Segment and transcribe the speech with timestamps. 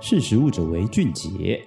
[0.00, 1.60] 识食物者为俊杰。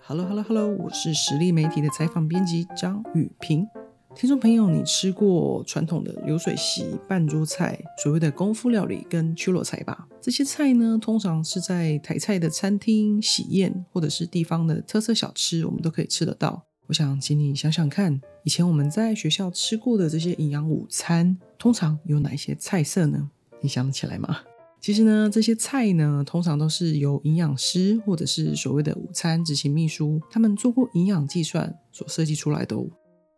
[0.00, 3.68] Hello，Hello，Hello，我是实力媒体的采访编辑张语屏。
[4.14, 10.08] 听众朋友，你吃过传统的流水席、半桌菜、所谓的功夫料理跟秋罗菜吧？
[10.22, 16.64] 这些菜呢，通常是在台菜的餐厅、喜宴或者是地方的特色小吃，我们都可以吃得到。
[16.86, 23.28] 我想请你想想看，以前我们在学校吃过的这些营养午餐，通常有哪些菜色呢？
[23.60, 24.38] 你想得起来吗？
[24.84, 32.84] 其实呢，这些菜呢，通常都是由营养师或者是所谓的午餐执行秘书，他们做过营养计算所设计出来的哦。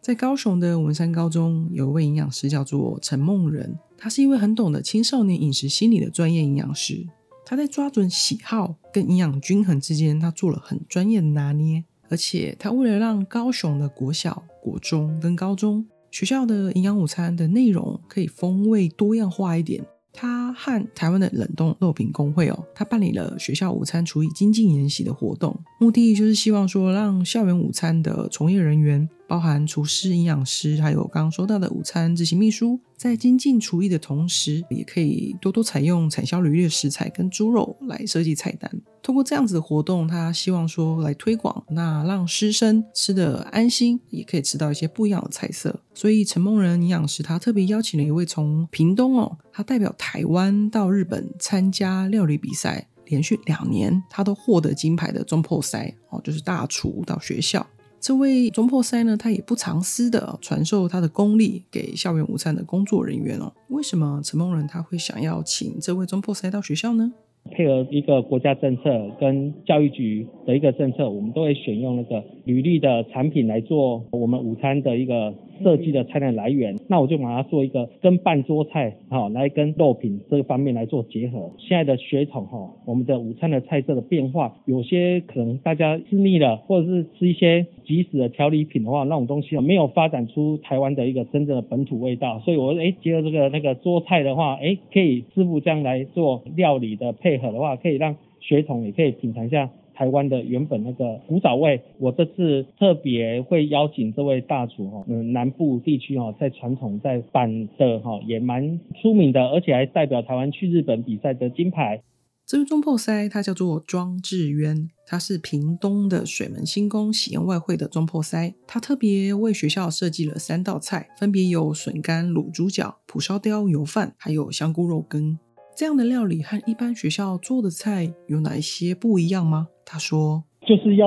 [0.02, 7.06] 在高雄的文山高中，有一位营养师叫做陈梦仁，他是一位很懂得青少年饮食心理的专业营养师。
[7.44, 11.84] 他在抓准喜好跟营养均衡之间，他做了很专业的拿捏。
[12.08, 29.08] 而且，他为了让高雄的国小、国中跟高中学校的营养午餐的内容可以风味多样化一点，他和台湾的冷冻肉品工会哦，他办理了学校午餐厨艺精进研习的活动，目的就是希望说，让校园午餐的从业人员。
[29.28, 38.70] 包含厨师、营养师，还有刚刚说到的午餐执行秘书，在精进厨艺的同时，也可以多多采用产销履历的食材跟猪肉来设计菜单。
[39.06, 45.78] 通过这样子的活动，他希望说来推广，那让师生吃得安心，也可以吃到一些不一样的菜色。
[45.94, 57.64] 所以陈梦仁营养师他特别邀请了一位从屏东哦，他代表台湾到日本参加料理比赛，连续两年他都获得金牌的中破塞哦，就是大厨到学校。
[58.00, 63.52] 这位中破塞呢，他也不藏私的传授他的功力给校园午餐的工作人员哦。
[63.68, 67.12] 为什么陈梦仁他会想要请这位中破塞到学校呢？
[67.50, 76.76] 配合一个国家政策跟教育局的一个政策，我们都会选用那个履历的产品来做我们午餐的一个设计的菜单来源。
[76.88, 81.50] 那我就把它做一个跟半桌菜哈，来跟肉品这个方面来做结合。
[81.58, 92.40] 现在的血统哈，我们的午餐的菜色的变化，有些可能大家吃腻了，或者是吃一些即食的调理品的话，那种东西没有发展出台湾的一个真正的本土味道。
[92.40, 101.80] 所以我哎，结合这个那个桌菜的话，哎，可以师傅这样来做料理的配合的话，可以让血统也可以品尝一下台湾的原本那个古早味。
[101.98, 112.02] 我这次特别会邀请这位大厨哈，嗯，南部地区哈，在传统在办的哈也蛮出名的，而且还代表台湾去日本比赛的金牌。
[112.48, 118.54] 这位中破塞他叫做庄智渊，他是屏东的水门新宫喜宴外汇的中破塞。
[118.68, 125.36] 他特别为学校设计了三道菜，分别有笋干卤猪脚、蒲烧雕油饭，还有香菇肉羹。
[125.76, 129.66] 这样的料理和一般学校做的菜有哪一些不一样吗？
[129.88, 131.06] 他说，就是要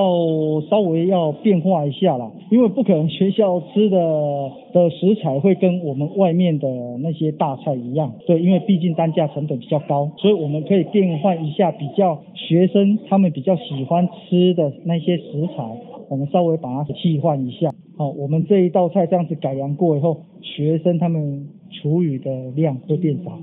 [0.70, 3.98] 稍微要变化一下啦，因为不可能学校吃的
[4.72, 6.66] 的食材会跟我们外面的
[7.02, 15.62] 那些大菜一样，对，因为毕竟单价成本比较高，所以我们可以变换一下，比较学生他们比较喜欢吃的那些食材，
[16.08, 17.70] 我们稍微把它替换一下。
[17.98, 23.38] 好，我们这一道菜这样子改良过以后，学生他们厨余的量会变少。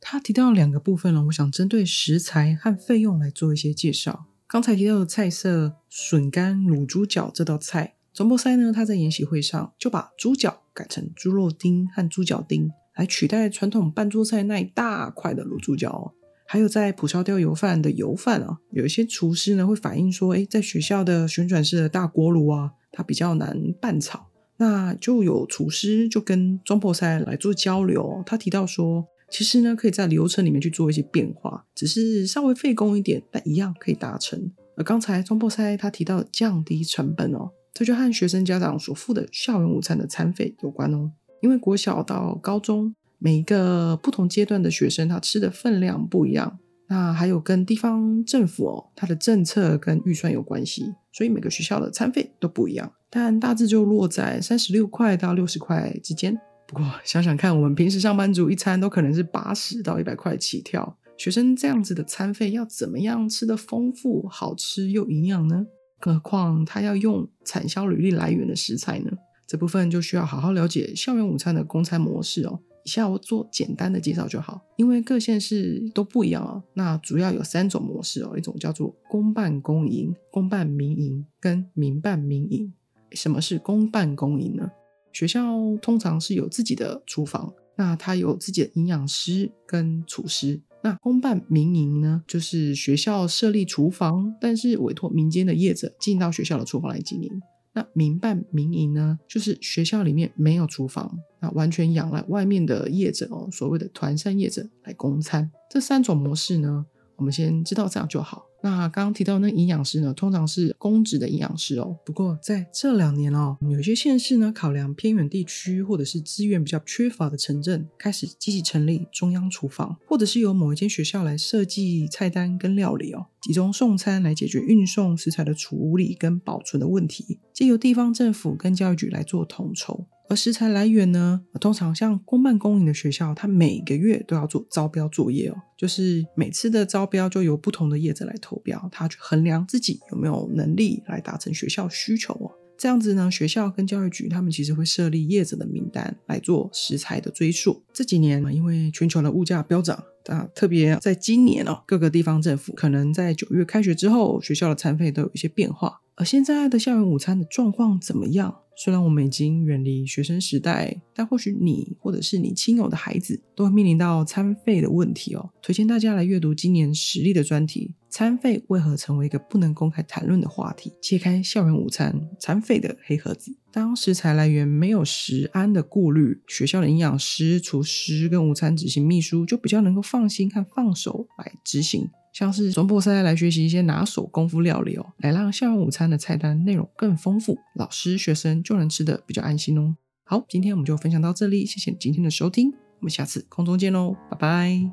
[0.00, 4.26] 他提到两个部分了，我想针对食材和费用来做一些介绍。
[4.48, 16.12] 刚才提到的菜色笋干卤猪脚这道菜，中破塞呢，他在研习会上就把猪脚改成猪肉丁和猪脚丁，来取代传统办桌菜那一大块的卤猪脚哦。
[16.46, 29.08] 还有在蒲烧鯛油饭的油饭啊，有一些厨师呢会反映说，诶，在学校的旋转式的大锅炉啊，它比较难拌炒，那就有厨师就跟中破塞来做交流，他提到说。
[29.30, 34.52] 其实呢，可以在流程里面去做一些变化，只是稍微费工一点，但一样可以达成。
[34.76, 41.10] 而刚才中破塞他提到降低成本哦，这就和学生家长所付的校园午餐的餐费有关哦。
[41.42, 56.38] 因为国小到高中每一个不同阶段的学生，他吃的分量不一样，那还有跟地方政府哦，它的政策跟预算有关系，所以每个学校的餐费都不一样，但大致就落在三十六块到六十块之间。
[56.66, 65.66] 不过想想看，我们平时上班族一餐都可能是八十到一百块起跳，学生这样子的餐费要怎么样吃得丰富、好吃又营养呢？
[66.00, 69.10] 更何况他要用产销履历来源的食材呢？
[69.46, 72.58] 这部分就需要好好了解校园午餐的供餐模式哦。
[72.82, 76.62] 以下我做简单的介绍就好，因为各县市都不一样哦。
[76.74, 82.72] 那主要有三种模式哦，一种叫做公办公营、公办民营跟民办民营。
[83.12, 84.70] 什么是公办公营呢？
[85.16, 90.60] 学校通常是有自己的厨房，那它有自己的营养师跟厨师。
[90.82, 97.40] 那公办民营呢，就是学校设立厨房，但是委托民间的业者进到学校的厨房来经营。
[97.72, 105.50] 那民办民营呢，就是学校里面没有厨房，那完全仰赖外面的业者哦，所谓的团膳业者来供餐。
[105.70, 106.84] 这三种模式呢，
[107.16, 108.44] 我们先知道这样就好。
[108.66, 111.96] 那刚刚提到那营养师呢，通常是公职的营养师哦。
[112.04, 130.06] 不过在这两年哦，有些县市呢，考量偏远地区或者是资源比较缺乏的城镇，开始积极成立中央厨房，或者是由某一间学校来设计菜单跟料理哦，集中送餐来解决运送食材的处理跟保存的问题，借由地方政府跟教育局来做统筹。
[130.28, 142.50] 而食材来源呢，通常像公办公营的学校，它每个月都要做招标作业哦，就是每次的招标就由不同的业者来投标，他去衡量自己有没有能力来达成学校需求哦。
[142.78, 147.82] 这样子呢，学校跟教育局他们其实会设立业者的名单来做食材的追溯。
[147.92, 149.96] 这几年嘛，因为全球的物价飙涨，
[150.26, 156.00] 啊，特别在今年哦，各个地方政府可能在九月开学之后，学校的餐费都有一些变化。
[156.16, 158.56] 而现在的校园午餐的状况怎么样？
[158.78, 165.50] 虽然我们已经远离学生时代，但或许你或者是你亲友的孩子都会面临到餐费的问题哦。
[165.62, 170.92] 推荐大家来阅读今年实力的专题：餐费为何成为一个不能公开谈论的话题？
[171.00, 173.56] 揭开校园午餐餐费的黑盒子。
[173.72, 182.08] 当食材来源没有食安的顾虑，学校的营养师、厨师跟午餐执行秘书就比较能够放心和放手来执行。
[182.36, 189.96] 像是总部赛来学习一些拿手功夫料理哦，来让校园午餐的菜单内容更丰富，老师学生就能吃得比较安心哦。
[190.22, 194.90] 好，今天我们就分享到这里，谢谢今天的收听，我们下次空中见喽，拜拜。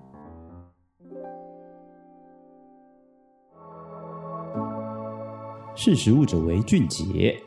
[5.76, 7.38] 识食物者为俊杰。